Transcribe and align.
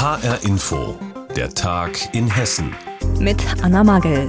HR 0.00 0.44
Info, 0.44 0.96
der 1.34 1.52
Tag 1.54 2.14
in 2.14 2.32
Hessen. 2.32 2.72
Mit 3.18 3.42
Anna 3.64 3.82
Magel. 3.82 4.28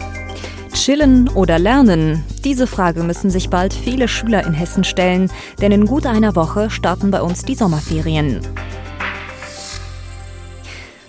Chillen 0.73 1.29
oder 1.29 1.59
lernen? 1.59 2.25
Diese 2.43 2.65
Frage 2.65 3.03
müssen 3.03 3.29
sich 3.29 3.51
bald 3.51 3.71
viele 3.71 4.07
Schüler 4.07 4.47
in 4.47 4.53
Hessen 4.53 4.83
stellen, 4.83 5.31
denn 5.61 5.71
in 5.71 5.85
gut 5.85 6.07
einer 6.07 6.35
Woche 6.35 6.71
starten 6.71 7.11
bei 7.11 7.21
uns 7.21 7.45
die 7.45 7.53
Sommerferien. 7.53 8.41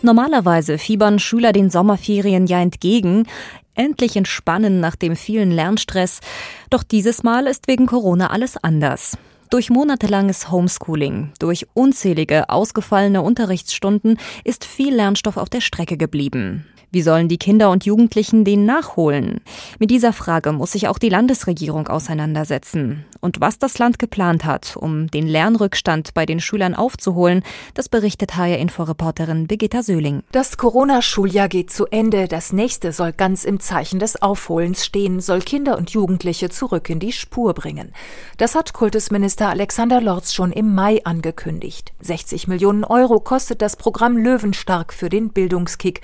Normalerweise 0.03 0.77
fiebern 0.77 1.19
Schüler 1.19 1.55
den 1.55 1.71
Sommerferien 1.71 2.47
ja 2.47 2.61
entgegen, 2.61 3.27
endlich 3.75 4.15
entspannen 4.15 4.79
nach 4.79 4.95
dem 4.95 5.17
vielen 5.17 5.53
Lernstress. 5.53 6.21
Doch 6.69 6.83
dieses 6.83 7.23
Mal 7.23 7.47
ist 7.47 7.67
wegen 7.67 7.87
Corona 7.87 8.29
alles 8.29 8.63
anders. 8.63 9.17
Durch 9.51 9.69
monatelanges 9.69 10.53
Homeschooling, 10.53 11.33
durch 11.41 11.67
unzählige 11.75 12.51
ausgefallene 12.51 13.21
Unterrichtsstunden 13.21 14.17
ist 14.45 14.65
viel 14.65 14.95
Lernstoff 14.95 15.37
auf 15.37 15.51
der 15.51 15.61
Strecke 15.61 15.97
geblieben. 15.97 16.67
Wie 16.93 17.03
sollen 17.03 17.29
die 17.29 17.39
Kinder 17.39 17.71
und 17.71 17.85
Jugendlichen 17.85 18.45
den 18.45 18.65
nachholen? 18.65 19.43
Mit 19.79 19.93
dieser 19.93 20.13
Frage 20.13 20.53
muss 20.53 20.73
sich 20.73 20.89
auch 20.89 20.99
die 20.99 21.09
Landesregierung 21.09 21.87
auseinandersetzen. 21.87 23.05
Und 23.21 23.41
was 23.41 23.59
das 23.59 23.79
Land 23.79 24.01
geplant 24.01 24.45
hat, 24.45 24.77
um 24.77 25.09
den 25.09 25.29
Lernrückstand 25.29 26.15
bei 26.15 26.27
den 26.27 26.41
Schülern 26.41 26.75
aufzuholen, 26.75 27.45
das 27.75 27.89
berichtet 27.89 28.37
HR-Inforeporterin 28.37 29.47
Birgitta 29.47 29.85
Söhling. 29.85 30.25
Das 30.33 30.57
Corona-Schuljahr 30.57 31.49
geht 31.49 31.71
zu 31.71 31.87
Ende. 31.87 32.27
Das 32.27 32.53
nächste 32.53 32.93
soll 32.93 33.13
ganz 33.13 33.45
im 33.45 33.61
Zeichen 33.61 34.01
des 34.01 34.21
Aufholens 34.21 34.85
stehen, 34.85 35.21
soll 35.21 35.43
Kinder 35.43 35.79
und 35.79 35.91
Jugendliche 35.91 36.49
zurück 36.49 36.91
in 36.91 36.99
die 36.99 37.13
Spur 37.13 37.55
bringen. 37.55 37.93
Das 38.37 38.57
hat 38.57 38.73
Kultusminister 38.73 39.49
Alexander 39.49 40.01
Lorz 40.01 40.33
schon 40.33 40.51
im 40.51 40.75
Mai 40.75 41.05
angekündigt. 41.05 41.93
60 42.01 42.49
Millionen 42.49 42.83
Euro 42.83 43.21
kostet 43.21 43.63
das 43.63 43.77
Programm 43.77 44.17
Löwenstark 44.17 44.93
für 44.93 45.09
den 45.09 45.29
Bildungskick. 45.29 46.01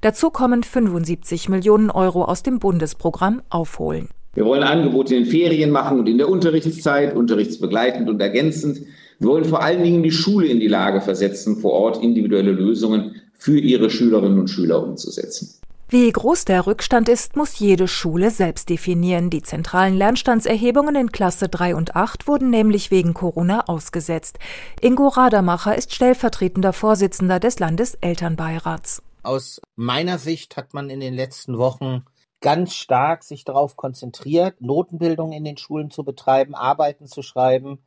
Dazu 0.00 0.30
kommen 0.30 0.62
75 0.62 1.48
Millionen 1.48 1.90
Euro 1.90 2.24
aus 2.24 2.42
dem 2.42 2.60
Bundesprogramm 2.60 3.42
Aufholen. 3.50 4.08
Wir 4.34 4.44
wollen 4.44 4.62
Angebote 4.62 5.16
in 5.16 5.24
den 5.24 5.30
Ferien 5.30 5.70
machen 5.70 5.98
und 5.98 6.08
in 6.08 6.18
der 6.18 6.28
Unterrichtszeit, 6.28 7.16
unterrichtsbegleitend 7.16 8.08
und 8.08 8.20
ergänzend. 8.20 8.80
Wir 9.18 9.28
wollen 9.28 9.44
vor 9.44 9.62
allen 9.62 9.82
Dingen 9.82 10.04
die 10.04 10.12
Schule 10.12 10.46
in 10.46 10.60
die 10.60 10.68
Lage 10.68 11.00
versetzen, 11.00 11.56
vor 11.56 11.72
Ort 11.72 12.02
individuelle 12.02 12.52
Lösungen 12.52 13.16
für 13.36 13.58
ihre 13.58 13.90
Schülerinnen 13.90 14.38
und 14.38 14.48
Schüler 14.48 14.80
umzusetzen. 14.80 15.58
Wie 15.90 16.12
groß 16.12 16.44
der 16.44 16.66
Rückstand 16.66 17.08
ist, 17.08 17.34
muss 17.34 17.58
jede 17.58 17.88
Schule 17.88 18.30
selbst 18.30 18.68
definieren. 18.68 19.30
Die 19.30 19.42
zentralen 19.42 19.96
Lernstandserhebungen 19.96 20.94
in 20.94 21.10
Klasse 21.12 21.48
3 21.48 21.74
und 21.74 21.96
8 21.96 22.28
wurden 22.28 22.50
nämlich 22.50 22.90
wegen 22.90 23.14
Corona 23.14 23.64
ausgesetzt. 23.66 24.38
Ingo 24.82 25.08
Radermacher 25.08 25.76
ist 25.76 25.94
stellvertretender 25.94 26.74
Vorsitzender 26.74 27.40
des 27.40 27.58
Landeselternbeirats. 27.58 29.02
Aus 29.22 29.60
meiner 29.76 30.18
Sicht 30.18 30.56
hat 30.56 30.74
man 30.74 30.90
in 30.90 31.00
den 31.00 31.14
letzten 31.14 31.58
Wochen 31.58 32.04
ganz 32.40 32.74
stark 32.74 33.24
sich 33.24 33.44
darauf 33.44 33.76
konzentriert, 33.76 34.60
Notenbildung 34.60 35.32
in 35.32 35.44
den 35.44 35.56
Schulen 35.56 35.90
zu 35.90 36.04
betreiben, 36.04 36.54
Arbeiten 36.54 37.06
zu 37.06 37.22
schreiben, 37.22 37.78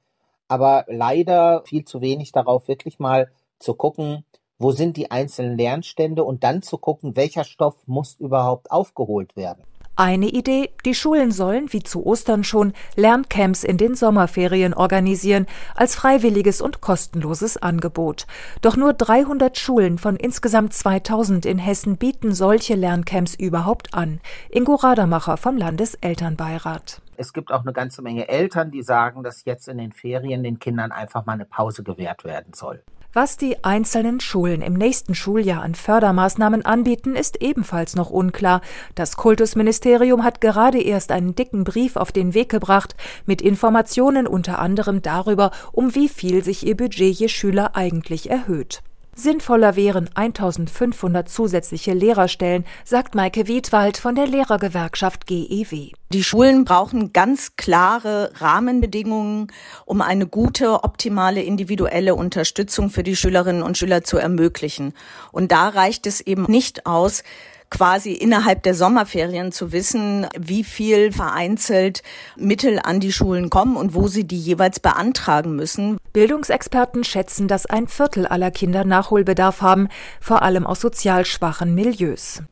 aber 0.47 0.85
leider 0.88 1.63
viel 1.65 1.85
zu 1.85 2.01
wenig 2.01 2.33
darauf 2.33 2.67
wirklich 2.67 2.99
mal 2.99 3.31
zu 3.59 3.73
gucken, 3.73 4.25
wo 4.57 4.71
sind 4.71 4.97
die 4.97 5.09
einzelnen 5.09 5.57
Lernstände 5.57 6.23
und 6.23 6.43
dann 6.43 6.61
zu 6.61 6.77
gucken, 6.77 7.15
welcher 7.15 7.45
Stoff 7.45 7.88
muss 7.88 8.16
überhaupt 8.16 8.69
aufgeholt 8.69 9.35
werden. 9.35 9.63
Eine 9.97 10.30
Idee, 10.30 10.70
die 10.86 10.95
Schulen 10.95 11.31
sollen, 11.31 11.73
wie 11.73 11.84
zu 11.84 12.06
Ostern 12.06 12.44
schon, 12.44 12.73
Lerncamps 12.95 13.64
in 13.64 13.78
den 13.78 13.94
Sommerferien 13.95 14.73
organisieren, 14.73 15.47
als 15.75 15.95
freiwilliges 15.95 16.61
und 16.61 16.81
kostenloses 16.81 17.58
Angebot. 17.58 18.25
Doch 18.62 18.78
nur 18.78 18.94
300 18.94 19.58
Schulen 19.58 19.97
von 19.97 20.16
insgesamt 20.16 20.73
2000 20.73 21.45
in 21.45 21.59
Hessen 21.59 21.97
bieten 21.97 22.34
solche 22.34 22.75
Lerncamps 22.75 23.36
überhaupt 23.36 23.94
an. 23.94 24.22
Ingo 24.50 24.75
Radermacher 24.75 25.38
vom 25.38 25.58
Landeselternbeirat. 25.58 27.02
Es 27.22 27.33
gibt 27.33 27.51
auch 27.51 27.62
eine 27.62 27.72
ganze 27.72 28.01
Menge 28.01 28.28
Eltern, 28.28 28.72
die 28.72 28.81
sagen, 28.81 29.22
dass 29.22 29.45
jetzt 29.45 29.68
in 29.68 29.78
den 29.78 29.91
Ferien 29.91 30.41
den 30.41 30.57
Kindern 30.57 30.91
einfach 30.91 31.23
mal 31.28 31.34
eine 31.34 31.45
Pause 31.45 31.84
gewährt 31.84 32.23
werden 32.23 32.53
soll. 32.56 32.81
Was 33.13 33.38
die 33.38 33.63
einzelnen 33.63 34.19
Schulen 34.19 34.63
im 34.63 34.73
nächsten 34.73 35.13
Schuljahr 35.13 35.62
an 35.62 35.75
Fördermaßnahmen 35.75 36.66
anbieten, 36.66 37.16
ist 37.16 37.40
ebenfalls 37.40 37.95
noch 37.95 38.09
unklar. 38.09 38.62
Das 38.95 39.18
Kultusministerium 39.18 40.23
hat 40.23 40.41
gerade 40.41 40.81
erst 40.81 41.12
einen 41.12 41.35
dicken 41.35 41.63
Brief 41.63 41.95
auf 41.95 42.12
den 42.12 42.34
Weg 42.34 42.50
gebracht 42.50 42.95
mit 43.28 43.44
Informationen 43.44 44.25
unter 44.25 44.57
anderem 44.57 45.03
darüber, 45.03 45.51
um 45.72 45.94
wie 45.94 46.09
viel 46.09 46.44
sich 46.44 46.66
ihr 46.66 46.75
Budget 46.75 47.13
je 47.13 47.28
Schüler 47.28 47.75
eigentlich 47.75 48.31
erhöht. 48.31 48.81
Sinnvoller 49.13 49.75
wären 49.75 50.09
1500 50.13 51.27
zusätzliche 51.27 51.94
Lehrerstellen, 51.94 52.66
sagt 52.85 53.13
Maike 53.13 53.47
Wiedwald 53.47 53.97
von 53.97 54.16
der 54.16 54.25
Lehrergewerkschaft 54.25 55.27
GEW. 55.27 55.91
Die 56.13 56.23
Schulen 56.23 56.63
brauchen 56.63 57.11
ganz 57.11 57.57
klare 57.57 58.31
Rahmenbedingungen, 58.35 59.47
um 59.85 60.01
eine 60.01 60.27
gute, 60.27 60.85
optimale, 60.85 61.41
individuelle 61.41 62.16
Unterstützung 62.16 62.89
für 62.89 63.03
die 63.03 63.17
Schülerinnen 63.17 63.63
und 63.63 63.77
Schüler 63.77 64.03
zu 64.03 64.17
ermöglichen. 64.17 64.94
Und 65.33 65.51
da 65.51 65.67
reicht 65.67 66.07
es 66.07 66.21
eben 66.21 66.44
nicht 66.44 66.85
aus, 66.85 67.23
quasi 67.71 68.11
innerhalb 68.11 68.61
der 68.61 68.75
Sommerferien 68.75 69.51
zu 69.51 69.71
wissen, 69.71 70.27
wie 70.37 70.63
viel 70.63 71.11
vereinzelt 71.11 72.03
Mittel 72.37 72.79
an 72.83 72.99
die 72.99 73.11
Schulen 73.11 73.49
kommen 73.49 73.75
und 73.75 73.95
wo 73.95 74.07
sie 74.07 74.25
die 74.25 74.37
jeweils 74.37 74.79
beantragen 74.79 75.55
müssen. 75.55 75.97
Bildungsexperten 76.13 77.03
schätzen, 77.03 77.47
dass 77.47 77.65
ein 77.65 77.87
Viertel 77.87 78.27
aller 78.27 78.51
Kinder 78.51 78.83
Nachholbedarf 78.83 79.61
haben, 79.61 79.87
vor 80.19 80.43
allem 80.43 80.67
aus 80.67 80.81
sozial 80.81 81.25
schwachen 81.25 81.73
Milieus. 81.73 82.43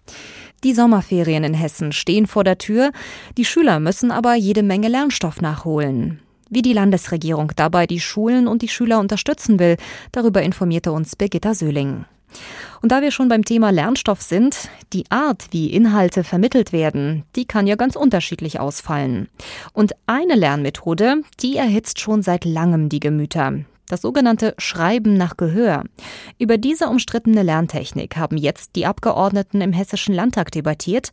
Die 0.64 0.74
Sommerferien 0.74 1.44
in 1.44 1.54
Hessen 1.54 1.92
stehen 1.92 2.26
vor 2.26 2.44
der 2.44 2.58
Tür, 2.58 2.92
die 3.38 3.46
Schüler 3.46 3.80
müssen 3.80 4.12
aber 4.12 4.34
jede 4.34 4.64
Menge 4.64 4.88
Lernstoff 4.88 5.42
nachholen. 5.42 6.22
Wie 6.50 6.62
die 6.62 6.74
Landesregierung 6.74 7.52
dabei 7.56 7.86
die 7.86 8.00
Schulen 8.00 8.48
und 8.48 8.62
die 8.62 8.68
Schüler 8.68 9.00
unterstützen 9.00 9.60
will, 9.60 9.78
darüber 10.12 10.42
informierte 10.42 10.92
uns 10.92 11.16
Birgitta 11.16 11.54
Söhling. 11.54 12.06
Und 12.82 12.92
da 12.92 13.02
wir 13.02 13.12
schon 13.12 13.30
beim 13.30 13.44
Thema 13.44 13.72
Lernstoff 13.72 14.22
sind, 14.22 14.70
die 14.94 15.06
Art, 15.10 15.48
wie 15.52 15.72
Inhalte 15.72 16.24
vermittelt 16.24 16.72
werden, 16.72 17.24
die 17.36 17.46
kann 17.46 17.68
ja 17.68 17.76
ganz 17.76 17.96
unterschiedlich 17.96 18.60
ausfallen. 18.60 19.28
Und 19.74 19.94
eine 20.06 20.36
Lernmethode, 20.36 21.22
die 21.42 21.58
erhitzt 21.58 22.00
schon 22.00 22.22
seit 22.22 22.46
langem 22.46 22.90
die 22.90 23.00
Gemüter. 23.00 23.54
Das 23.90 24.02
sogenannte 24.02 24.54
Schreiben 24.60 25.16
nach 25.16 25.36
Gehör. 25.36 25.84
Über 26.38 26.60
diese 26.60 26.90
umstrittene 26.90 27.42
Lerntechnik 27.42 28.18
haben 28.18 28.38
jetzt 28.38 28.76
die 28.76 28.86
Abgeordneten 28.86 29.62
im 29.62 29.74
Hessischen 29.74 30.14
Landtag 30.14 30.52
debattiert. 30.52 31.10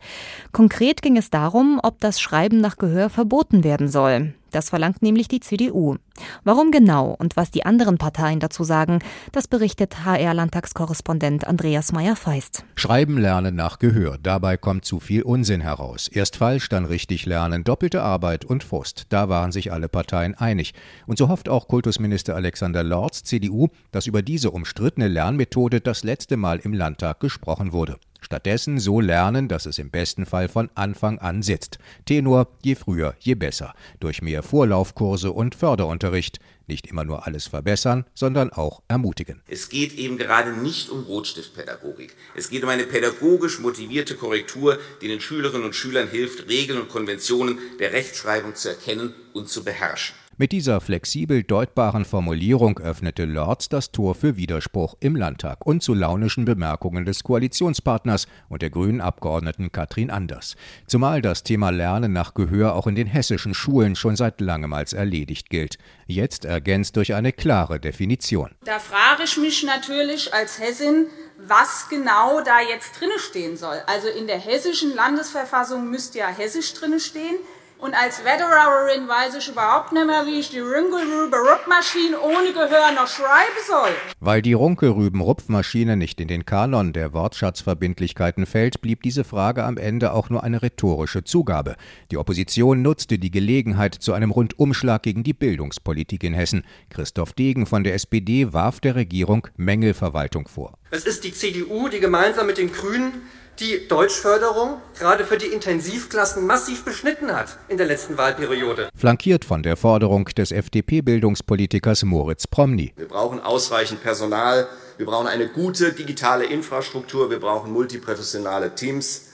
Konkret 0.52 1.00
ging 1.00 1.16
es 1.16 1.30
darum, 1.30 1.80
ob 1.82 2.00
das 2.00 2.20
Schreiben 2.20 2.60
nach 2.60 2.76
Gehör 2.76 3.08
verboten 3.08 3.64
werden 3.64 3.88
soll. 3.88 4.34
Das 4.56 4.70
verlangt 4.70 5.02
nämlich 5.02 5.28
die 5.28 5.40
CDU. 5.40 5.96
Warum 6.42 6.70
genau 6.70 7.14
und 7.18 7.36
was 7.36 7.50
die 7.50 7.66
anderen 7.66 7.98
Parteien 7.98 8.40
dazu 8.40 8.64
sagen, 8.64 9.00
das 9.32 9.48
berichtet 9.48 10.06
HR-Landtagskorrespondent 10.06 11.46
Andreas 11.46 11.92
Meyer-Feist. 11.92 12.64
Schreiben 12.74 13.18
lernen 13.18 13.54
nach 13.54 13.78
Gehör. 13.78 14.16
Dabei 14.22 14.56
kommt 14.56 14.86
zu 14.86 14.98
viel 14.98 15.24
Unsinn 15.24 15.60
heraus. 15.60 16.08
Erst 16.08 16.36
falsch, 16.36 16.70
dann 16.70 16.86
richtig 16.86 17.26
lernen, 17.26 17.64
doppelte 17.64 18.00
Arbeit 18.00 18.46
und 18.46 18.64
Frust. 18.64 19.04
Da 19.10 19.28
waren 19.28 19.52
sich 19.52 19.72
alle 19.72 19.90
Parteien 19.90 20.34
einig. 20.34 20.72
Und 21.06 21.18
so 21.18 21.28
hofft 21.28 21.50
auch 21.50 21.68
Kultusminister 21.68 22.34
Alexander 22.34 22.82
Lorz, 22.82 23.24
CDU, 23.24 23.68
dass 23.92 24.06
über 24.06 24.22
diese 24.22 24.52
umstrittene 24.52 25.08
Lernmethode 25.08 25.82
das 25.82 26.02
letzte 26.02 26.38
Mal 26.38 26.60
im 26.60 26.72
Landtag 26.72 27.20
gesprochen 27.20 27.74
wurde. 27.74 27.98
Stattdessen 28.20 28.78
so 28.78 29.00
lernen, 29.00 29.48
dass 29.48 29.66
es 29.66 29.78
im 29.78 29.90
besten 29.90 30.26
Fall 30.26 30.48
von 30.48 30.70
Anfang 30.74 31.18
an 31.18 31.42
sitzt. 31.42 31.78
Tenor, 32.04 32.48
je 32.62 32.74
früher, 32.74 33.14
je 33.20 33.34
besser. 33.34 33.74
Durch 34.00 34.22
mehr 34.22 34.42
Vorlaufkurse 34.42 35.32
und 35.32 35.54
Förderunterricht. 35.54 36.38
Nicht 36.68 36.86
immer 36.86 37.04
nur 37.04 37.26
alles 37.26 37.46
verbessern, 37.46 38.04
sondern 38.14 38.50
auch 38.50 38.82
ermutigen. 38.88 39.40
Es 39.46 39.68
geht 39.68 39.94
eben 39.94 40.18
gerade 40.18 40.52
nicht 40.52 40.90
um 40.90 41.04
Rotstiftpädagogik. 41.04 42.16
Es 42.34 42.50
geht 42.50 42.64
um 42.64 42.68
eine 42.68 42.84
pädagogisch 42.84 43.60
motivierte 43.60 44.16
Korrektur, 44.16 44.78
die 45.00 45.08
den 45.08 45.20
Schülerinnen 45.20 45.64
und 45.64 45.76
Schülern 45.76 46.08
hilft, 46.08 46.48
Regeln 46.48 46.80
und 46.80 46.88
Konventionen 46.88 47.58
der 47.78 47.92
Rechtschreibung 47.92 48.56
zu 48.56 48.70
erkennen 48.70 49.14
und 49.32 49.48
zu 49.48 49.62
beherrschen. 49.62 50.16
Mit 50.38 50.52
dieser 50.52 50.82
flexibel 50.82 51.42
deutbaren 51.42 52.04
Formulierung 52.04 52.78
öffnete 52.78 53.24
Lorz 53.24 53.70
das 53.70 53.90
Tor 53.90 54.14
für 54.14 54.36
Widerspruch 54.36 54.94
im 55.00 55.16
Landtag 55.16 55.64
und 55.64 55.82
zu 55.82 55.94
launischen 55.94 56.44
Bemerkungen 56.44 57.06
des 57.06 57.24
Koalitionspartners 57.24 58.26
und 58.50 58.60
der 58.60 58.68
grünen 58.68 59.00
Abgeordneten 59.00 59.72
Katrin 59.72 60.10
Anders. 60.10 60.56
Zumal 60.86 61.22
das 61.22 61.42
Thema 61.42 61.70
Lernen 61.70 62.12
nach 62.12 62.34
Gehör 62.34 62.74
auch 62.74 62.86
in 62.86 62.96
den 62.96 63.06
hessischen 63.06 63.54
Schulen 63.54 63.96
schon 63.96 64.14
seit 64.14 64.42
langem 64.42 64.74
als 64.74 64.92
erledigt 64.92 65.48
gilt. 65.48 65.78
Jetzt 66.06 66.44
ergänzt 66.44 66.96
durch 66.96 67.14
eine 67.14 67.32
klare 67.32 67.80
Definition. 67.80 68.50
Da 68.66 68.78
frage 68.78 69.22
ich 69.24 69.38
mich 69.38 69.62
natürlich 69.62 70.34
als 70.34 70.60
Hessin, 70.60 71.06
was 71.38 71.88
genau 71.88 72.42
da 72.42 72.60
jetzt 72.60 73.00
drinne 73.00 73.18
stehen 73.18 73.56
soll. 73.56 73.80
Also 73.86 74.08
in 74.08 74.26
der 74.26 74.38
hessischen 74.38 74.94
Landesverfassung 74.94 75.90
müsste 75.90 76.18
ja 76.18 76.28
Hessisch 76.28 76.74
drinne 76.74 77.00
stehen. 77.00 77.36
Und 77.78 77.94
als 77.94 78.24
Wettererin 78.24 79.06
weiß 79.06 79.34
ich 79.36 79.48
überhaupt 79.48 79.92
nicht 79.92 80.06
mehr, 80.06 80.24
wie 80.24 80.40
ich 80.40 80.48
die 80.48 80.60
Runkelrübe-Rupfmaschine 80.60 82.18
ohne 82.20 82.52
Gehör 82.52 82.92
noch 82.94 83.06
schreiben 83.06 83.60
soll. 83.68 83.90
Weil 84.18 84.40
die 84.40 84.54
Runkelrüben-Rupfmaschine 84.54 85.94
nicht 85.96 86.18
in 86.20 86.28
den 86.28 86.46
Kanon 86.46 86.94
der 86.94 87.12
Wortschatzverbindlichkeiten 87.12 88.46
fällt, 88.46 88.80
blieb 88.80 89.02
diese 89.02 89.24
Frage 89.24 89.62
am 89.64 89.76
Ende 89.76 90.14
auch 90.14 90.30
nur 90.30 90.42
eine 90.42 90.62
rhetorische 90.62 91.24
Zugabe. 91.24 91.76
Die 92.10 92.16
Opposition 92.16 92.80
nutzte 92.80 93.18
die 93.18 93.30
Gelegenheit 93.30 93.94
zu 93.94 94.14
einem 94.14 94.30
Rundumschlag 94.30 95.02
gegen 95.02 95.22
die 95.22 95.34
Bildungspolitik 95.34 96.24
in 96.24 96.32
Hessen. 96.32 96.64
Christoph 96.88 97.34
Degen 97.34 97.66
von 97.66 97.84
der 97.84 97.92
SPD 97.92 98.54
warf 98.54 98.80
der 98.80 98.94
Regierung 98.94 99.48
Mängelverwaltung 99.56 100.48
vor. 100.48 100.78
Es 100.88 101.04
ist 101.04 101.24
die 101.24 101.32
CDU, 101.32 101.88
die 101.88 101.98
gemeinsam 101.98 102.46
mit 102.46 102.58
den 102.58 102.72
Grünen 102.72 103.22
die 103.58 103.88
Deutschförderung 103.88 104.80
gerade 104.96 105.24
für 105.24 105.36
die 105.36 105.46
Intensivklassen 105.46 106.46
massiv 106.46 106.84
beschnitten 106.84 107.34
hat 107.34 107.58
in 107.68 107.76
der 107.76 107.86
letzten 107.86 108.16
Wahlperiode. 108.16 108.88
Flankiert 108.94 109.44
von 109.44 109.64
der 109.64 109.76
Forderung 109.76 110.26
des 110.26 110.52
FDP-Bildungspolitikers 110.52 112.04
Moritz 112.04 112.46
Promny. 112.46 112.92
Wir 112.96 113.08
brauchen 113.08 113.40
ausreichend 113.40 114.00
Personal, 114.00 114.68
wir 114.96 115.06
brauchen 115.06 115.26
eine 115.26 115.48
gute 115.48 115.92
digitale 115.92 116.44
Infrastruktur, 116.44 117.30
wir 117.30 117.40
brauchen 117.40 117.72
multiprofessionale 117.72 118.76
Teams. 118.76 119.32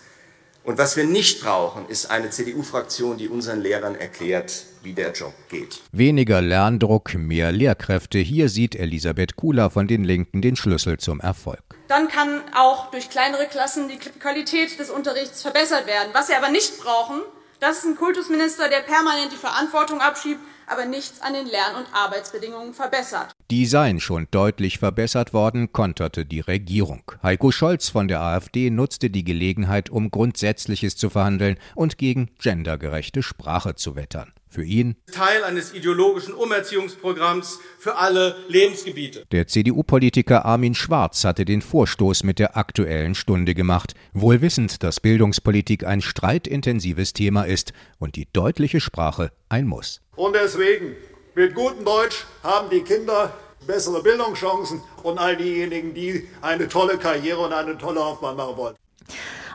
Und 0.64 0.78
was 0.78 0.96
wir 0.96 1.04
nicht 1.04 1.42
brauchen, 1.42 1.88
ist 1.88 2.10
eine 2.10 2.30
CDU-Fraktion, 2.30 3.18
die 3.18 3.28
unseren 3.28 3.60
Lehrern 3.60 3.96
erklärt, 3.96 4.64
wie 4.82 4.92
der 4.92 5.10
Job 5.12 5.34
geht. 5.48 5.80
Weniger 5.90 6.40
Lerndruck, 6.40 7.14
mehr 7.14 7.50
Lehrkräfte. 7.50 8.18
Hier 8.18 8.48
sieht 8.48 8.76
Elisabeth 8.76 9.34
Kula 9.34 9.70
von 9.70 9.88
den 9.88 10.04
Linken 10.04 10.40
den 10.40 10.54
Schlüssel 10.54 10.98
zum 10.98 11.18
Erfolg. 11.18 11.62
Dann 11.88 12.06
kann 12.06 12.42
auch 12.54 12.92
durch 12.92 13.10
kleinere 13.10 13.46
Klassen 13.46 13.88
die 13.88 13.96
Qualität 13.96 14.78
des 14.78 14.90
Unterrichts 14.90 15.42
verbessert 15.42 15.88
werden. 15.88 16.10
Was 16.12 16.28
wir 16.28 16.36
aber 16.36 16.50
nicht 16.50 16.78
brauchen, 16.78 17.22
das 17.58 17.78
ist 17.78 17.84
ein 17.84 17.96
Kultusminister, 17.96 18.68
der 18.68 18.80
permanent 18.80 19.32
die 19.32 19.36
Verantwortung 19.36 20.00
abschiebt, 20.00 20.40
aber 20.66 20.86
nichts 20.86 21.20
an 21.20 21.34
den 21.34 21.46
Lern- 21.46 21.76
und 21.76 21.86
Arbeitsbedingungen 21.92 22.74
verbessert. 22.74 23.32
Die 23.50 23.66
seien 23.66 24.00
schon 24.00 24.28
deutlich 24.30 24.78
verbessert 24.78 25.32
worden, 25.32 25.72
konterte 25.72 26.24
die 26.24 26.40
Regierung. 26.40 27.02
Heiko 27.22 27.50
Scholz 27.50 27.88
von 27.88 28.08
der 28.08 28.20
AfD 28.20 28.70
nutzte 28.70 29.10
die 29.10 29.24
Gelegenheit, 29.24 29.90
um 29.90 30.10
Grundsätzliches 30.10 30.96
zu 30.96 31.10
verhandeln 31.10 31.56
und 31.74 31.98
gegen 31.98 32.30
gendergerechte 32.38 33.22
Sprache 33.22 33.74
zu 33.74 33.96
wettern. 33.96 34.32
Für 34.52 34.64
ihn 34.64 34.96
Teil 35.10 35.44
eines 35.44 35.72
ideologischen 35.72 36.34
Umerziehungsprogramms 36.34 37.58
für 37.78 37.96
alle 37.96 38.36
Lebensgebiete. 38.48 39.24
Der 39.32 39.46
CDU-Politiker 39.46 40.44
Armin 40.44 40.74
Schwarz 40.74 41.24
hatte 41.24 41.46
den 41.46 41.62
Vorstoß 41.62 42.22
mit 42.22 42.38
der 42.38 42.54
aktuellen 42.54 43.14
Stunde 43.14 43.54
gemacht, 43.54 43.94
wohl 44.12 44.42
wissend, 44.42 44.82
dass 44.82 45.00
Bildungspolitik 45.00 45.86
ein 45.86 46.02
streitintensives 46.02 47.14
Thema 47.14 47.44
ist 47.44 47.72
und 47.98 48.16
die 48.16 48.28
deutliche 48.30 48.80
Sprache 48.80 49.32
ein 49.48 49.66
Muss. 49.66 50.02
Und 50.16 50.34
deswegen, 50.34 50.96
mit 51.34 51.54
gutem 51.54 51.86
Deutsch 51.86 52.26
haben 52.42 52.68
die 52.68 52.82
Kinder 52.82 53.32
bessere 53.66 54.02
Bildungschancen 54.02 54.82
und 55.02 55.16
all 55.16 55.34
diejenigen, 55.34 55.94
die 55.94 56.28
eine 56.42 56.68
tolle 56.68 56.98
Karriere 56.98 57.40
und 57.40 57.54
eine 57.54 57.78
tolle 57.78 58.00
Laufbahn 58.00 58.36
machen 58.36 58.56
wollen. 58.58 58.76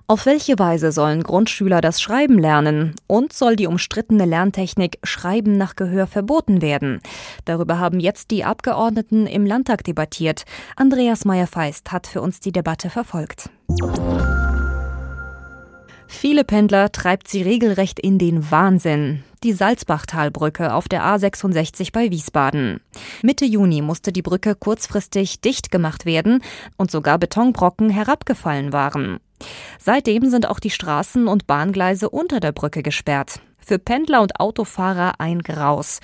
Auf 0.09 0.25
welche 0.25 0.57
Weise 0.57 0.93
sollen 0.93 1.21
Grundschüler 1.21 1.81
das 1.81 1.99
Schreiben 1.99 2.39
lernen? 2.39 2.95
Und 3.07 3.33
soll 3.33 3.57
die 3.57 3.67
umstrittene 3.67 4.23
Lerntechnik 4.23 4.99
Schreiben 5.03 5.57
nach 5.57 5.75
Gehör 5.75 6.07
verboten 6.07 6.61
werden? 6.61 7.01
Darüber 7.43 7.77
haben 7.77 7.99
jetzt 7.99 8.31
die 8.31 8.45
Abgeordneten 8.45 9.27
im 9.27 9.45
Landtag 9.45 9.83
debattiert. 9.83 10.45
Andreas 10.77 11.25
Meyer-Feist 11.25 11.91
hat 11.91 12.07
für 12.07 12.21
uns 12.21 12.39
die 12.39 12.53
Debatte 12.53 12.89
verfolgt. 12.89 13.49
Viele 16.07 16.45
Pendler 16.45 16.93
treibt 16.93 17.27
sie 17.27 17.41
regelrecht 17.41 17.99
in 17.99 18.17
den 18.17 18.49
Wahnsinn. 18.49 19.25
Die 19.43 19.53
Salzbachtalbrücke 19.53 20.73
auf 20.73 20.87
der 20.87 21.03
A66 21.03 21.91
bei 21.91 22.09
Wiesbaden. 22.09 22.81
Mitte 23.21 23.45
Juni 23.45 23.81
musste 23.81 24.11
die 24.11 24.23
Brücke 24.23 24.55
kurzfristig 24.55 25.41
dicht 25.41 25.71
gemacht 25.71 26.05
werden 26.05 26.41
und 26.75 26.89
sogar 26.89 27.19
Betonbrocken 27.19 27.89
herabgefallen 27.89 28.73
waren. 28.73 29.19
Seitdem 29.79 30.29
sind 30.29 30.47
auch 30.47 30.59
die 30.59 30.71
Straßen 30.71 31.27
und 31.27 31.45
Bahngleise 31.45 32.09
unter 32.09 32.39
der 32.39 32.51
Brücke 32.51 32.81
gesperrt. 32.81 33.39
Für 33.67 33.79
Pendler 33.79 34.21
und 34.21 34.39
Autofahrer 34.39 35.15
ein 35.17 35.41
Graus. 35.41 35.99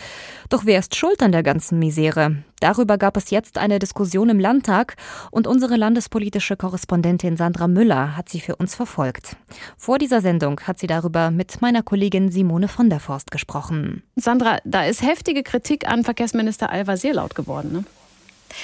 Doch 0.50 0.66
wer 0.66 0.80
ist 0.80 0.98
schuld 0.98 1.24
an 1.24 1.32
der 1.32 1.44
ganzen 1.44 1.80
Misere? 1.80 2.44
Darüber 2.60 2.98
gab 2.98 3.16
es 3.16 3.30
jetzt 3.30 3.58
eine 3.58 3.80
Diskussion 3.80 4.28
im 4.28 4.38
Landtag 4.38 4.98
und 5.32 5.48
unsere 5.48 5.78
landespolitische 5.78 6.58
Korrespondentin 6.58 7.38
Sandra 7.38 7.70
Müller 7.70 8.18
hat 8.18 8.28
sie 8.28 8.42
für 8.42 8.58
uns 8.58 8.76
verfolgt. 8.76 9.38
Vor 9.78 9.98
dieser 9.98 10.20
Sendung 10.20 10.60
hat 10.60 10.78
sie 10.78 10.88
darüber 10.88 11.32
mit 11.32 11.62
meiner 11.62 11.84
Kollegin 11.84 12.30
Simone 12.30 12.68
von 12.68 12.90
der 12.90 13.00
Forst 13.00 13.32
gesprochen. 13.32 14.04
Sandra, 14.18 14.58
da 14.66 14.84
ist 14.84 15.02
heftige 15.02 15.42
Kritik 15.42 15.88
an 15.88 16.04
Verkehrsminister 16.04 16.70
Al-Wazir 16.70 17.14
laut 17.14 17.34
geworden. 17.34 17.72
Ne? 17.72 17.84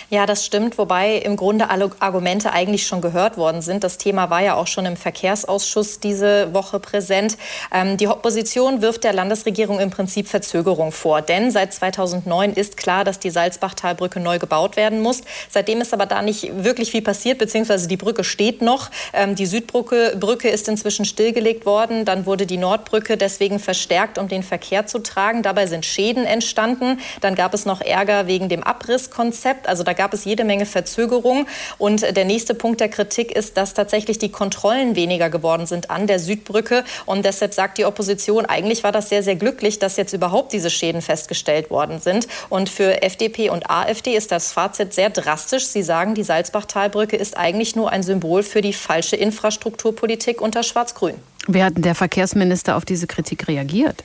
Ja, 0.10 0.26
das 0.26 0.46
stimmt, 0.46 0.78
wobei 0.78 1.16
im 1.18 1.36
Grunde 1.36 1.70
alle 1.70 1.92
Argumente 2.00 2.52
eigentlich 2.52 2.88
schon 2.88 3.02
gehört 3.02 3.38
worden 3.38 3.62
sind. 3.62 3.84
Das 3.84 3.98
Thema 3.98 4.30
war 4.30 4.42
ja 4.42 4.56
auch 4.56 4.68
schon 4.68 4.86
im 4.86 4.98
Verkehrsausschuss 4.98 6.00
diese 6.00 6.54
Woche 6.54 6.80
präsent. 6.80 7.38
Ähm, 7.74 7.98
die 7.98 8.08
Opposition 8.08 8.82
wirft 8.82 9.04
der 9.04 9.14
Landesregierung 9.14 9.80
im 9.80 9.90
Prinzip 9.90 10.28
Verzögerung 10.28 10.92
vor, 10.92 11.22
denn 11.22 11.52
seit 11.52 11.74
2009 11.74 12.54
ist 12.54 12.78
klar, 12.78 13.04
dass 13.04 13.20
die 13.20 13.30
Salzbachtalbrücke 13.30 14.20
neu 14.20 14.40
gebaut 14.40 14.76
werden 14.76 15.02
muss. 15.02 15.22
Seitdem 15.50 15.82
ist 15.82 15.94
aber 15.94 16.06
da 16.06 16.22
nicht 16.22 16.64
wirklich 16.64 16.92
viel 16.92 17.02
passiert, 17.02 17.38
beziehungsweise 17.38 17.88
die 17.88 17.98
Brücke 17.98 18.24
steht 18.24 18.62
noch. 18.62 18.90
Ähm, 19.14 19.36
die 19.36 19.46
Südbrücke 19.46 20.18
Brücke 20.20 20.50
ist 20.50 20.68
inzwischen 20.68 21.06
stillgelegt 21.06 21.66
worden. 21.66 22.06
Dann 22.06 22.26
wurde 22.26 22.46
die 22.46 22.58
Nordbrücke 22.58 23.18
deswegen 23.18 23.60
verstärkt, 23.60 24.18
um 24.18 24.28
den 24.28 24.44
Verkehr 24.44 24.86
zu 24.86 25.00
tragen. 25.00 25.44
Dabei 25.44 25.68
sind 25.68 25.86
Schäden 25.86 26.26
entstanden. 26.26 27.00
Dann 27.22 27.36
gab 27.36 27.54
es 27.54 27.66
noch 27.66 27.82
Ärger 27.82 28.28
wegen 28.28 28.50
dem 28.50 28.64
Abrisskonzept. 28.64 29.68
Also 29.68 29.79
also 29.80 29.86
da 29.86 29.94
gab 29.94 30.14
es 30.14 30.26
jede 30.26 30.44
Menge 30.44 30.66
Verzögerung. 30.66 31.48
Und 31.78 32.02
der 32.02 32.26
nächste 32.26 32.54
Punkt 32.54 32.82
der 32.82 32.90
Kritik 32.90 33.32
ist, 33.32 33.56
dass 33.56 33.74
tatsächlich 33.74 34.18
die 34.20 34.30
Kontrollen 34.30 34.98
weniger 34.98 35.30
geworden 35.30 35.68
sind 35.68 35.90
an 35.90 36.06
der 36.06 36.20
Südbrücke. 36.20 36.84
Und 37.06 37.24
deshalb 37.24 37.54
sagt 37.54 37.78
die 37.78 37.86
Opposition, 37.86 38.46
eigentlich 38.46 38.84
war 38.84 38.92
das 38.92 39.08
sehr, 39.08 39.24
sehr 39.24 39.38
glücklich, 39.38 39.80
dass 39.80 39.96
jetzt 39.96 40.12
überhaupt 40.12 40.52
diese 40.52 40.70
Schäden 40.70 41.02
festgestellt 41.02 41.70
worden 41.70 42.02
sind. 42.02 42.28
Und 42.50 42.68
für 42.68 43.04
FDP 43.04 43.50
und 43.50 43.70
AfD 43.70 44.18
ist 44.18 44.34
das 44.34 44.52
Fazit 44.52 44.94
sehr 44.94 45.12
drastisch. 45.12 45.68
Sie 45.68 45.82
sagen, 45.82 46.14
die 46.14 46.24
Salzbachtalbrücke 46.24 47.16
ist 47.16 47.38
eigentlich 47.38 47.78
nur 47.78 47.90
ein 47.90 48.04
Symbol 48.04 48.44
für 48.44 48.60
die 48.60 48.74
falsche 48.74 49.16
Infrastrukturpolitik 49.16 50.42
unter 50.42 50.64
Schwarz-Grün. 50.64 51.16
Wie 51.48 51.64
hat 51.64 51.74
der 51.78 51.96
Verkehrsminister 51.96 52.76
auf 52.76 52.84
diese 52.84 53.08
Kritik 53.08 53.48
reagiert? 53.48 54.04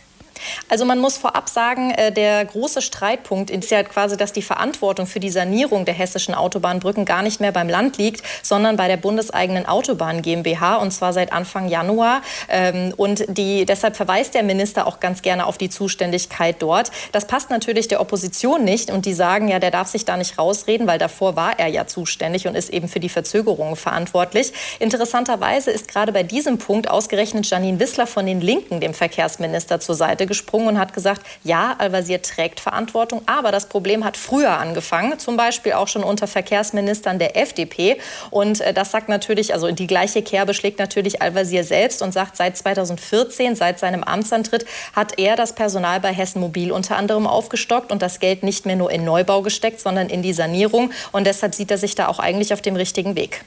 Also 0.68 0.84
man 0.84 0.98
muss 0.98 1.16
vorab 1.16 1.48
sagen, 1.48 1.90
äh, 1.90 2.12
der 2.12 2.44
große 2.44 2.82
Streitpunkt 2.82 3.50
ist 3.50 3.70
ja 3.70 3.82
quasi, 3.82 4.16
dass 4.16 4.32
die 4.32 4.42
Verantwortung 4.42 5.06
für 5.06 5.20
die 5.20 5.30
Sanierung 5.30 5.84
der 5.84 5.94
hessischen 5.94 6.34
Autobahnbrücken 6.34 7.04
gar 7.04 7.22
nicht 7.22 7.40
mehr 7.40 7.52
beim 7.52 7.68
Land 7.68 7.98
liegt, 7.98 8.22
sondern 8.42 8.76
bei 8.76 8.88
der 8.88 8.96
bundeseigenen 8.96 9.66
Autobahn 9.66 10.22
GmbH 10.22 10.76
und 10.76 10.90
zwar 10.92 11.12
seit 11.12 11.32
Anfang 11.32 11.68
Januar. 11.68 12.22
Ähm, 12.48 12.92
und 12.96 13.24
die, 13.28 13.64
deshalb 13.64 13.96
verweist 13.96 14.34
der 14.34 14.42
Minister 14.42 14.86
auch 14.86 15.00
ganz 15.00 15.22
gerne 15.22 15.46
auf 15.46 15.58
die 15.58 15.70
Zuständigkeit 15.70 16.56
dort. 16.60 16.90
Das 17.12 17.26
passt 17.26 17.50
natürlich 17.50 17.88
der 17.88 18.00
Opposition 18.00 18.64
nicht 18.64 18.90
und 18.90 19.06
die 19.06 19.14
sagen 19.14 19.48
ja, 19.48 19.58
der 19.58 19.70
darf 19.70 19.88
sich 19.88 20.04
da 20.04 20.16
nicht 20.16 20.38
rausreden, 20.38 20.86
weil 20.86 20.98
davor 20.98 21.36
war 21.36 21.58
er 21.58 21.68
ja 21.68 21.86
zuständig 21.86 22.46
und 22.46 22.54
ist 22.54 22.70
eben 22.70 22.88
für 22.88 23.00
die 23.00 23.08
Verzögerungen 23.08 23.76
verantwortlich. 23.76 24.52
Interessanterweise 24.78 25.70
ist 25.70 25.88
gerade 25.88 26.12
bei 26.12 26.22
diesem 26.22 26.58
Punkt 26.58 26.88
ausgerechnet 26.88 27.48
Janine 27.48 27.80
Wissler 27.80 28.06
von 28.06 28.26
den 28.26 28.40
Linken 28.40 28.80
dem 28.80 28.94
Verkehrsminister 28.94 29.80
zur 29.80 29.94
Seite 29.94 30.23
gesprungen 30.26 30.68
und 30.68 30.78
hat 30.78 30.92
gesagt, 30.92 31.22
ja, 31.42 31.74
Al-Wazir 31.78 32.22
trägt 32.22 32.60
Verantwortung, 32.60 33.22
aber 33.26 33.52
das 33.52 33.66
Problem 33.66 34.04
hat 34.04 34.16
früher 34.16 34.58
angefangen, 34.58 35.18
zum 35.18 35.36
Beispiel 35.36 35.72
auch 35.72 35.88
schon 35.88 36.04
unter 36.04 36.26
Verkehrsministern 36.26 37.18
der 37.18 37.36
FDP. 37.36 37.98
Und 38.30 38.60
äh, 38.60 38.72
das 38.72 38.90
sagt 38.90 39.08
natürlich, 39.08 39.52
also 39.52 39.70
die 39.70 39.86
gleiche 39.86 40.22
Kerbe 40.22 40.54
schlägt 40.54 40.78
natürlich 40.78 41.22
Al-Wazir 41.22 41.64
selbst 41.64 42.02
und 42.02 42.12
sagt, 42.12 42.36
seit 42.36 42.56
2014, 42.56 43.56
seit 43.56 43.78
seinem 43.78 44.04
Amtsantritt, 44.04 44.66
hat 44.94 45.18
er 45.18 45.36
das 45.36 45.54
Personal 45.54 46.00
bei 46.00 46.12
Hessen 46.12 46.40
Mobil 46.40 46.72
unter 46.72 46.96
anderem 46.96 47.26
aufgestockt 47.26 47.92
und 47.92 48.02
das 48.02 48.20
Geld 48.20 48.42
nicht 48.42 48.66
mehr 48.66 48.76
nur 48.76 48.90
in 48.90 49.04
Neubau 49.04 49.42
gesteckt, 49.42 49.80
sondern 49.80 50.08
in 50.08 50.22
die 50.22 50.32
Sanierung. 50.32 50.90
Und 51.12 51.26
deshalb 51.26 51.54
sieht 51.54 51.70
er 51.70 51.78
sich 51.78 51.94
da 51.94 52.08
auch 52.08 52.18
eigentlich 52.18 52.52
auf 52.52 52.62
dem 52.62 52.76
richtigen 52.76 53.16
Weg. 53.16 53.42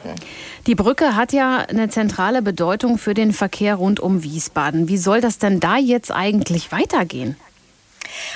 Die 0.65 0.75
Brücke 0.75 1.15
hat 1.15 1.33
ja 1.33 1.59
eine 1.59 1.89
zentrale 1.89 2.41
Bedeutung 2.41 2.97
für 2.97 3.13
den 3.13 3.33
Verkehr 3.33 3.75
rund 3.75 3.99
um 3.99 4.23
Wiesbaden. 4.23 4.87
Wie 4.87 4.97
soll 4.97 5.21
das 5.21 5.37
denn 5.37 5.59
da 5.59 5.77
jetzt 5.77 6.11
eigentlich 6.11 6.66
weitergehen? 6.71 7.37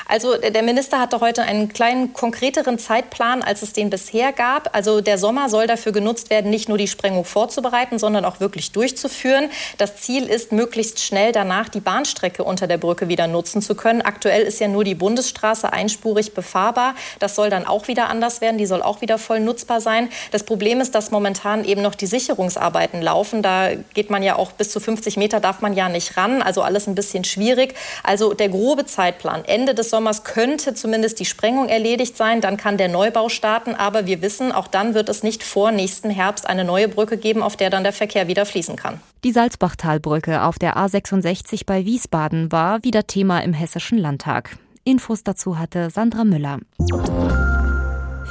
Also 0.07 0.37
der 0.37 0.63
Minister 0.63 0.99
hatte 0.99 1.19
heute 1.19 1.43
einen 1.43 1.69
kleinen 1.69 2.13
konkreteren 2.13 2.79
Zeitplan, 2.79 3.43
als 3.43 3.61
es 3.61 3.73
den 3.73 3.89
bisher 3.89 4.31
gab. 4.31 4.75
Also 4.75 5.01
der 5.01 5.17
Sommer 5.17 5.49
soll 5.49 5.67
dafür 5.67 5.91
genutzt 5.91 6.29
werden, 6.29 6.49
nicht 6.49 6.69
nur 6.69 6.77
die 6.77 6.87
Sprengung 6.87 7.25
vorzubereiten, 7.25 7.99
sondern 7.99 8.25
auch 8.25 8.39
wirklich 8.39 8.71
durchzuführen. 8.71 9.49
Das 9.77 9.97
Ziel 9.97 10.25
ist, 10.25 10.51
möglichst 10.51 10.99
schnell 10.99 11.31
danach 11.31 11.69
die 11.69 11.79
Bahnstrecke 11.79 12.43
unter 12.43 12.67
der 12.67 12.77
Brücke 12.77 13.07
wieder 13.07 13.27
nutzen 13.27 13.61
zu 13.61 13.75
können. 13.75 14.01
Aktuell 14.01 14.43
ist 14.43 14.59
ja 14.59 14.67
nur 14.67 14.83
die 14.83 14.95
Bundesstraße 14.95 15.71
einspurig 15.71 16.33
befahrbar. 16.33 16.95
Das 17.19 17.35
soll 17.35 17.49
dann 17.49 17.65
auch 17.65 17.87
wieder 17.87 18.09
anders 18.09 18.41
werden. 18.41 18.57
Die 18.57 18.65
soll 18.65 18.81
auch 18.81 19.01
wieder 19.01 19.17
voll 19.17 19.39
nutzbar 19.39 19.81
sein. 19.81 20.09
Das 20.31 20.43
Problem 20.43 20.81
ist, 20.81 20.95
dass 20.95 21.11
momentan 21.11 21.63
eben 21.65 21.81
noch 21.81 21.95
die 21.95 22.07
Sicherungsarbeiten 22.07 23.01
laufen. 23.01 23.41
Da 23.41 23.69
geht 23.93 24.09
man 24.09 24.23
ja 24.23 24.35
auch 24.35 24.51
bis 24.51 24.71
zu 24.71 24.79
50 24.79 25.17
Meter 25.17 25.39
darf 25.39 25.61
man 25.61 25.73
ja 25.73 25.89
nicht 25.89 26.17
ran. 26.17 26.41
Also 26.41 26.61
alles 26.61 26.87
ein 26.87 26.95
bisschen 26.95 27.23
schwierig. 27.23 27.75
Also 28.03 28.33
der 28.33 28.49
grobe 28.49 28.85
Zeitplan 28.85 29.45
Ende 29.45 29.60
des 29.67 29.89
Sommers 29.89 30.23
könnte 30.23 30.73
zumindest 30.73 31.19
die 31.19 31.25
Sprengung 31.25 31.69
erledigt 31.69 32.17
sein. 32.17 32.41
Dann 32.41 32.57
kann 32.57 32.77
der 32.77 32.89
Neubau 32.89 33.29
starten. 33.29 33.75
Aber 33.75 34.05
wir 34.05 34.21
wissen, 34.21 34.51
auch 34.51 34.67
dann 34.67 34.93
wird 34.93 35.09
es 35.09 35.23
nicht 35.23 35.43
vor 35.43 35.71
nächsten 35.71 36.09
Herbst 36.09 36.47
eine 36.47 36.65
neue 36.65 36.87
Brücke 36.87 37.17
geben, 37.17 37.41
auf 37.41 37.55
der 37.55 37.69
dann 37.69 37.83
der 37.83 37.93
Verkehr 37.93 38.27
wieder 38.27 38.45
fließen 38.45 38.75
kann. 38.75 38.99
Die 39.23 39.31
Salzbachtalbrücke 39.31 40.43
auf 40.43 40.59
der 40.59 40.77
A66 40.77 41.65
bei 41.65 41.85
Wiesbaden 41.85 42.51
war 42.51 42.83
wieder 42.83 43.07
Thema 43.07 43.39
im 43.39 43.53
Hessischen 43.53 43.97
Landtag. 43.97 44.57
Infos 44.83 45.23
dazu 45.23 45.59
hatte 45.59 45.89
Sandra 45.91 46.23
Müller. 46.23 46.59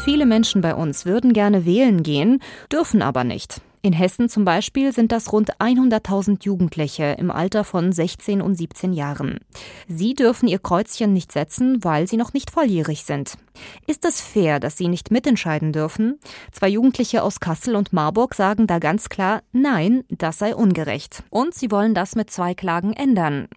Viele 0.05 0.27
Menschen 0.27 0.61
bei 0.61 0.75
uns 0.75 1.07
würden 1.07 1.33
gerne 1.33 1.65
wählen 1.65 2.03
gehen, 2.03 2.43
dürfen 2.73 3.03
aber 3.03 3.23
nicht. 3.23 3.61
In 3.83 3.95
Hessen 3.95 4.29
zum 4.29 4.45
Beispiel 4.45 4.93
sind 4.93 5.11
das 5.11 5.33
rund 5.33 5.57
100.000 5.59 6.45
Jugendliche 6.45 7.17
im 7.19 7.31
Alter 7.31 7.65
von 7.65 7.93
16 7.93 8.43
und 8.43 8.55
17 8.55 8.93
Jahren. 8.93 9.39
Sie 9.89 10.13
dürfen 10.13 10.49
ihr 10.49 10.59
Kreuzchen 10.59 11.15
nicht 11.15 11.33
setzen, 11.33 11.83
weil 11.83 12.07
sie 12.07 12.19
noch 12.19 12.35
nicht 12.35 12.51
volljährig 12.51 13.05
sind. 13.05 13.39
Ist 13.87 14.05
es 14.05 14.21
fair, 14.21 14.61
dass 14.61 14.77
sie 14.77 14.89
nicht 14.89 15.11
mitentscheiden 15.11 15.73
dürfen? 15.73 16.19
Zwei 16.53 16.69
Jugendliche 16.69 17.23
aus 17.23 17.41
Kassel 17.41 17.75
und 17.75 17.95
Marburg 17.95 18.35
sagen 18.35 18.67
da 18.67 18.79
ganz 18.81 19.09
klar, 19.09 19.43
nein, 19.53 20.05
das 20.11 20.39
sei 20.39 20.55
ungerecht. 20.55 21.23
Und 21.31 21.55
sie 21.55 21.71
wollen 21.71 21.95
das 21.95 22.17
mit 22.17 22.31
zwei 22.31 22.53
Klagen 22.53 22.93
ändern. 22.93 23.49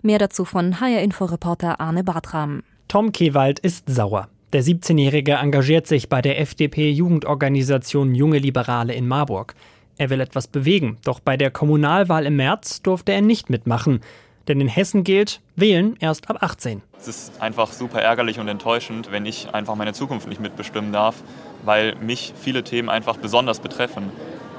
Mehr 0.00 0.18
dazu 0.18 0.46
von 0.46 0.80
HR-Info-Reporter 0.80 1.80
Arne 1.80 2.02
Bartram. 2.02 2.62
Tom 2.88 3.12
Kewald 3.12 3.58
ist 3.58 3.84
sauer. 3.90 4.28
Der 4.56 4.64
17-Jährige 4.64 5.34
engagiert 5.34 5.86
sich 5.86 6.08
bei 6.08 6.22
der 6.22 6.40
FDP-Jugendorganisation 6.40 8.14
Junge 8.14 8.38
Liberale 8.38 8.94
in 8.94 9.06
Marburg. 9.06 9.54
Er 9.98 10.08
will 10.08 10.18
etwas 10.18 10.48
bewegen, 10.48 10.96
doch 11.04 11.20
bei 11.20 11.36
der 11.36 11.50
Kommunalwahl 11.50 12.24
im 12.24 12.36
März 12.36 12.80
durfte 12.80 13.12
er 13.12 13.20
nicht 13.20 13.50
mitmachen. 13.50 14.00
Denn 14.48 14.58
in 14.62 14.68
Hessen 14.68 15.04
gilt, 15.04 15.42
wählen 15.56 15.98
erst 16.00 16.30
ab 16.30 16.38
18. 16.40 16.80
Es 16.98 17.06
ist 17.06 17.42
einfach 17.42 17.70
super 17.70 18.00
ärgerlich 18.00 18.38
und 18.38 18.48
enttäuschend, 18.48 19.12
wenn 19.12 19.26
ich 19.26 19.52
einfach 19.52 19.74
meine 19.74 19.92
Zukunft 19.92 20.26
nicht 20.26 20.40
mitbestimmen 20.40 20.90
darf, 20.90 21.22
weil 21.66 21.94
mich 21.96 22.32
viele 22.40 22.64
Themen 22.64 22.88
einfach 22.88 23.18
besonders 23.18 23.60
betreffen 23.60 24.04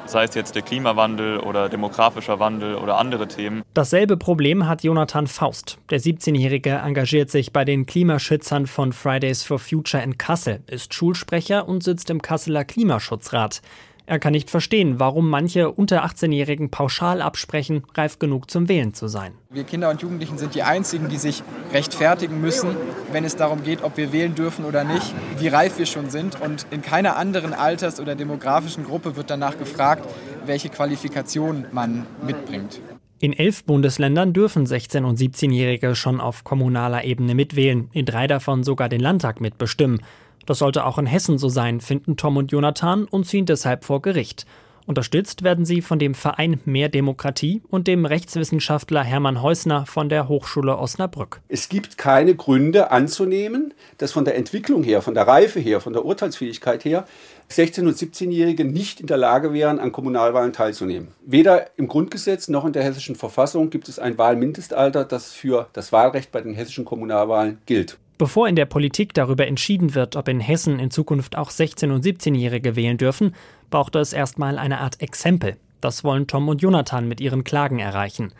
sei 0.09 0.23
es 0.23 0.35
jetzt 0.35 0.55
der 0.55 0.61
Klimawandel 0.61 1.39
oder 1.39 1.69
demografischer 1.69 2.39
Wandel 2.39 2.75
oder 2.75 2.97
andere 2.97 3.27
Themen. 3.27 3.63
Dasselbe 3.73 4.17
Problem 4.17 4.67
hat 4.67 4.83
Jonathan 4.83 5.27
Faust. 5.27 5.77
Der 5.89 5.99
17-Jährige 5.99 6.81
engagiert 6.83 7.29
sich 7.29 7.51
bei 7.53 7.65
den 7.65 7.85
Klimaschützern 7.85 8.67
von 8.67 8.93
Fridays 8.93 9.43
for 9.43 9.59
Future 9.59 10.03
in 10.03 10.17
Kassel, 10.17 10.61
ist 10.67 10.93
Schulsprecher 10.93 11.67
und 11.67 11.83
sitzt 11.83 12.09
im 12.09 12.21
Kasseler 12.21 12.65
Klimaschutzrat. 12.65 13.61
Er 14.09 14.19
kann 14.19 14.31
nicht 14.31 14.49
verstehen, 14.49 15.01
warum 15.01 15.29
manche 15.29 15.69
unter 15.69 16.05
18-Jährigen 16.05 16.71
pauschal 16.71 17.21
absprechen, 17.21 17.83
reif 17.93 18.19
genug 18.19 18.49
zum 18.49 18.69
Wählen 18.69 18.93
zu 18.93 19.09
sein. 19.09 19.33
Wir 19.49 19.65
Kinder 19.65 19.89
und 19.89 20.01
Jugendlichen 20.01 20.37
sind 20.37 20.55
die 20.55 20.63
Einzigen, 20.63 21.09
die 21.09 21.17
sich 21.17 21.43
rechtfertigen 21.73 22.39
müssen, 22.39 22.69
wenn 23.11 23.25
es 23.25 23.35
darum 23.35 23.65
geht, 23.65 23.83
ob 23.83 23.97
wir 23.97 24.13
wählen 24.13 24.33
dürfen 24.33 24.63
oder 24.63 24.85
nicht, 24.85 25.13
wie 25.39 25.49
reif 25.49 25.77
wir 25.77 25.85
schon 25.85 26.09
sind. 26.09 26.39
Und 26.39 26.67
in 26.71 26.81
keiner 26.81 27.17
anderen 27.17 27.53
Alters- 27.53 27.99
oder 27.99 28.15
demografischen 28.15 28.85
Gruppe 28.85 29.17
wird 29.17 29.29
danach 29.29 29.57
gefragt, 29.57 30.07
welche 30.45 30.69
Qualifikation 30.69 31.65
man 31.73 32.07
mitbringt. 32.25 32.79
In 33.19 33.33
elf 33.33 33.65
Bundesländern 33.65 34.31
dürfen 34.31 34.65
16- 34.65 35.03
und 35.03 35.19
17-Jährige 35.19 35.95
schon 35.95 36.21
auf 36.21 36.45
kommunaler 36.45 37.03
Ebene 37.03 37.35
mitwählen, 37.35 37.89
in 37.91 38.05
drei 38.05 38.27
davon 38.27 38.63
sogar 38.63 38.87
den 38.87 39.01
Landtag 39.01 39.41
mitbestimmen. 39.41 40.01
Das 40.47 40.59
sollte 40.59 40.85
auch 40.85 40.97
in 40.97 41.05
Hessen 41.05 41.37
so 41.37 41.49
sein, 41.49 41.81
finden 41.81 42.15
Tom 42.15 42.37
und 42.37 42.53
Jonathan 42.53 43.03
und 43.03 43.25
ziehen 43.25 43.45
deshalb 43.45 43.83
vor 43.83 44.01
Gericht. 44.01 44.45
Unterstützt 44.85 45.43
werden 45.43 45.65
sie 45.65 45.81
von 45.81 45.99
dem 45.99 46.15
Verein 46.15 46.61
Mehr 46.63 46.87
Demokratie 46.87 47.61
und 47.67 47.87
dem 47.87 48.05
Rechtswissenschaftler 48.05 49.03
Hermann 49.03 49.41
Heusner 49.41 49.85
von 49.85 50.07
der 50.07 50.29
Hochschule 50.29 50.77
Osnabrück. 50.77 51.41
Es 51.49 51.67
gibt 51.67 51.97
keine 51.97 52.33
Gründe 52.35 52.89
anzunehmen, 52.89 53.73
dass 53.97 54.13
von 54.13 54.23
der 54.23 54.37
Entwicklung 54.37 54.83
her, 54.83 55.01
von 55.01 55.13
der 55.13 55.27
Reife 55.27 55.59
her, 55.59 55.81
von 55.81 55.91
der 55.91 56.05
Urteilsfähigkeit 56.05 56.85
her 56.85 57.05
16- 57.51 57.81
und 57.81 57.97
17-Jährige 57.97 58.63
nicht 58.63 59.01
in 59.01 59.07
der 59.07 59.17
Lage 59.17 59.51
wären, 59.51 59.79
an 59.79 59.91
Kommunalwahlen 59.91 60.53
teilzunehmen. 60.53 61.09
Weder 61.25 61.77
im 61.77 61.89
Grundgesetz 61.89 62.47
noch 62.47 62.63
in 62.63 62.71
der 62.71 62.85
hessischen 62.85 63.17
Verfassung 63.17 63.69
gibt 63.69 63.89
es 63.89 63.99
ein 63.99 64.17
Wahlmindestalter, 64.17 65.03
das 65.03 65.33
für 65.33 65.67
das 65.73 65.91
Wahlrecht 65.91 66.31
bei 66.31 66.39
den 66.39 66.53
hessischen 66.53 66.85
Kommunalwahlen 66.85 67.57
gilt. 67.65 67.97
Bevor 68.17 68.47
in 68.47 68.55
der 68.55 68.65
Politik 68.65 69.13
darüber 69.13 69.45
entschieden 69.45 69.93
wird, 69.93 70.15
ob 70.15 70.27
in 70.27 70.39
Hessen 70.39 70.79
in 70.79 70.89
Zukunft 70.89 71.37
auch 71.37 71.51
16- 71.51 71.91
und 71.91 72.03
17-Jährige 72.03 72.75
wählen 72.75 72.97
dürfen, 72.97 73.35
braucht 73.69 73.95
es 73.95 74.11
erstmal 74.11 74.57
eine 74.57 74.79
Art 74.79 75.01
Exempel. 75.01 75.57
Das 75.81 76.03
wollen 76.03 76.25
Tom 76.25 76.49
und 76.49 76.61
Jonathan 76.61 77.07
mit 77.07 77.21
ihren 77.21 77.43
Klagen 77.43 77.77
erreichen. 77.77 78.33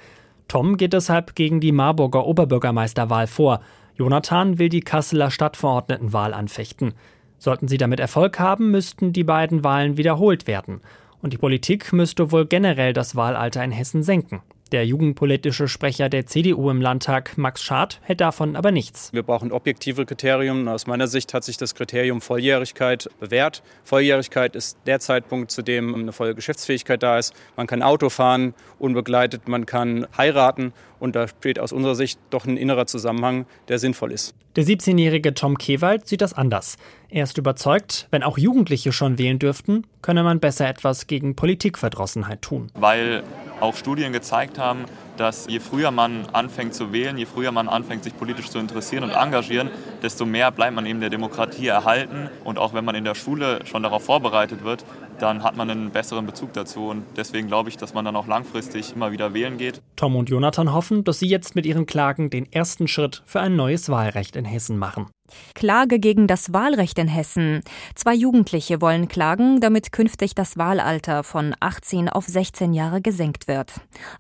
Tom 0.48 0.78
geht 0.78 0.94
deshalb 0.94 1.36
gegen 1.36 1.60
die 1.60 1.72
Marburger 1.72 2.26
Oberbürgermeisterwahl 2.26 3.28
vor. 3.28 3.62
Jonathan 3.96 4.58
will 4.58 4.70
die 4.70 4.82
Kasseler 4.82 5.30
Stadtverordnetenwahl 5.30 6.34
anfechten. 6.34 6.94
Sollten 7.38 7.68
sie 7.68 7.78
damit 7.78 8.00
Erfolg 8.00 8.40
haben, 8.40 8.72
müssten 8.72 9.14
die 9.14 9.24
beiden 9.24 9.64
Wahlen 9.64 9.98
wiederholt 9.98 10.48
werden. 10.48 10.82
Und 11.22 11.34
die 11.34 11.38
Politik 11.38 11.94
müsste 11.94 12.32
wohl 12.32 12.48
generell 12.48 12.94
das 12.94 13.16
Wahlalter 13.16 13.64
in 13.64 13.72
Hessen 13.72 14.02
senken. 14.02 14.42
Der 14.72 14.86
jugendpolitische 14.86 15.70
Sprecher 15.70 16.10
der 16.10 16.26
CDU 16.26 16.70
im 16.70 16.82
Landtag, 16.82 17.38
Max 17.38 17.64
Schad, 17.64 18.02
hält 18.04 18.20
davon 18.20 18.58
aber 18.58 18.72
nichts. 18.72 19.14
Wir 19.14 19.24
brauchen 19.24 19.54
objektive 19.54 20.06
Kriterien. 20.06 20.68
Aus 20.68 20.88
meiner 20.88 21.08
Sicht 21.08 21.34
hat 21.34 21.46
sich 21.46 21.56
das 21.56 21.74
Kriterium 21.74 22.20
Volljährigkeit 22.20 23.10
bewährt. 23.20 23.64
Volljährigkeit 23.86 24.58
ist 24.58 24.78
der 24.86 25.00
Zeitpunkt, 25.00 25.52
zu 25.52 25.62
dem 25.62 25.96
eine 25.96 26.12
volle 26.12 26.36
Geschäftsfähigkeit 26.36 27.02
da 27.02 27.18
ist. 27.18 27.34
Man 27.56 27.66
kann 27.66 27.82
Auto 27.82 28.10
fahren, 28.10 28.54
unbegleitet, 28.78 29.48
man 29.48 29.66
kann 29.66 30.06
heiraten. 30.18 30.74
Und 31.00 31.16
da 31.16 31.28
steht 31.28 31.60
aus 31.60 31.72
unserer 31.72 31.96
Sicht 31.96 32.20
doch 32.30 32.46
ein 32.46 32.58
innerer 32.58 32.88
Zusammenhang, 32.88 33.46
der 33.68 33.80
sinnvoll 33.80 34.12
ist. 34.12 34.34
Der 34.56 34.66
17-jährige 34.66 35.34
Tom 35.36 35.58
Kewald 35.58 36.08
sieht 36.08 36.22
das 36.22 36.34
anders. 36.34 36.78
Er 37.10 37.24
ist 37.24 37.38
überzeugt, 37.38 38.08
wenn 38.10 38.24
auch 38.24 38.38
Jugendliche 38.38 38.92
schon 38.92 39.18
wählen 39.18 39.38
dürften, 39.38 39.86
könne 40.02 40.24
man 40.24 40.40
besser 40.40 40.68
etwas 40.68 41.06
gegen 41.06 41.36
Politikverdrossenheit 41.36 42.42
tun. 42.42 42.72
Weil 42.74 43.24
auch 43.60 43.76
Studien 43.76 44.14
gezeigt 44.14 44.58
haben, 44.58 44.86
dass 45.16 45.48
je 45.48 45.60
früher 45.60 45.92
man 45.92 46.26
anfängt 46.34 46.74
zu 46.74 46.92
wählen, 46.92 47.18
je 47.18 47.26
früher 47.26 47.52
man 47.52 47.68
anfängt, 47.68 48.04
sich 48.04 48.18
politisch 48.18 48.50
zu 48.50 48.60
interessieren 48.60 49.04
und 49.04 49.12
engagieren, 49.12 49.70
desto 50.02 50.26
mehr 50.26 50.52
bleibt 50.52 50.76
man 50.76 50.86
eben 50.86 51.00
der 51.00 51.10
Demokratie 51.10 51.68
erhalten. 51.68 52.30
Und 52.44 52.58
auch 52.58 52.74
wenn 52.74 52.86
man 52.86 52.96
in 52.96 53.04
der 53.04 53.16
Schule 53.16 53.60
schon 53.66 53.84
darauf 53.84 54.06
vorbereitet 54.06 54.64
wird, 54.64 54.86
dann 55.20 55.44
hat 55.44 55.56
man 55.56 55.70
einen 55.70 55.92
besseren 55.92 56.26
Bezug 56.26 56.54
dazu. 56.54 56.88
Und 56.88 57.04
deswegen 57.16 57.48
glaube 57.48 57.70
ich, 57.70 57.78
dass 57.78 57.94
man 57.94 58.06
dann 58.06 58.16
auch 58.16 58.28
langfristig 58.28 58.94
immer 58.94 59.12
wieder 59.12 59.34
wählen 59.34 59.58
geht. 59.58 59.82
Tom 59.96 60.16
und 60.16 60.30
Jonathan 60.30 60.74
hoffen, 60.74 61.04
dass 61.04 61.20
sie 61.20 61.28
jetzt 61.28 61.56
mit 61.56 61.66
ihren 61.66 61.86
Klagen 61.86 62.30
den 62.30 62.52
ersten 62.52 62.88
Schritt 62.88 63.24
für 63.26 63.40
ein 63.40 63.56
neues 63.56 63.90
Wahlrecht 63.90 64.36
in 64.36 64.46
Hessen 64.46 64.78
machen. 64.78 65.08
Klage 65.56 66.00
gegen 66.00 66.28
das 66.28 66.54
Wahlrecht 66.54 66.98
in 67.00 67.08
Hessen. 67.08 67.62
Zwei 67.96 68.14
Jugendliche 68.14 68.82
wollen 68.82 69.08
klagen, 69.08 69.60
damit 69.60 69.92
künftig 69.92 70.36
das 70.36 70.58
Wahlalter 70.58 71.24
von 71.24 71.54
18 71.60 72.10
auf 72.10 72.26
16 72.26 72.74
Jahre 72.74 73.02
gesenkt 73.02 73.48
wird. 73.48 73.74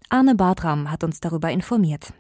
Arne 0.10 0.36
Bartram 0.36 0.92
hat 0.92 1.04
uns 1.04 1.20
darüber 1.20 1.50
informiert. 1.50 2.14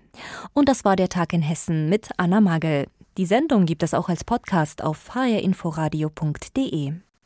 Und 0.53 0.69
das 0.69 0.85
war 0.85 0.95
der 0.95 1.09
Tag 1.09 1.33
in 1.33 1.41
Hessen 1.41 1.89
mit 1.89 2.09
Anna 2.17 2.41
Magel. 2.41 2.87
Die 3.17 3.25
Sendung 3.25 3.65
gibt 3.65 3.83
es 3.83 3.93
auch 3.93 4.09
als 4.09 4.23
Podcast 4.23 4.83
auf 4.83 5.15
hrinforadio.de. 5.15 6.93